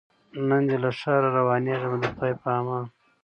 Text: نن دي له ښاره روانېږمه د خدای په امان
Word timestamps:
نن 0.47 0.61
دي 0.67 0.77
له 0.83 0.91
ښاره 0.99 1.29
روانېږمه 1.37 1.97
د 2.01 2.03
خدای 2.13 2.33
په 2.41 2.47
امان 2.59 2.85